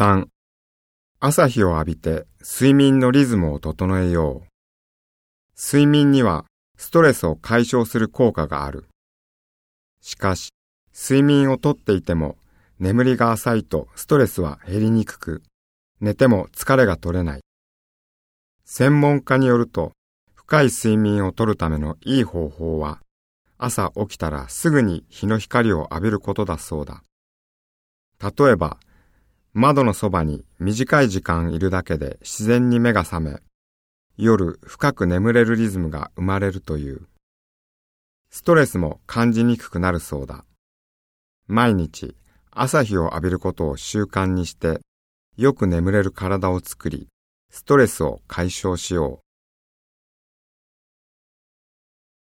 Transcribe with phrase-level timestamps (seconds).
[0.00, 0.28] 3.
[1.20, 4.48] 朝日を浴びて睡眠のリズムを整えよう。
[5.62, 6.46] 睡眠には
[6.78, 8.86] ストレスを解消する効果がある。
[10.00, 10.54] しかし、
[10.94, 12.38] 睡眠をとっていても
[12.78, 15.42] 眠りが浅いとストレスは減りにくく、
[16.00, 17.40] 寝ても疲れが取れない。
[18.64, 19.92] 専門家によると、
[20.34, 23.02] 深い睡眠をとるためのいい方法は、
[23.58, 27.02] 朝起きたらすぐに日の光を浴びることだそうだ。
[28.22, 28.78] 例えば、
[29.52, 33.40] 窓のそばに短い時間いるだけで自然に目が覚め、
[34.16, 37.08] 夜深く眠れるリズムが生まれるという。
[38.30, 40.44] ストレスも感じにくくなるそうだ。
[41.48, 42.14] 毎日
[42.52, 44.80] 朝日を浴びることを習慣にして、
[45.36, 47.08] よく眠れる体を作り、
[47.50, 49.29] ストレスを解消しよう。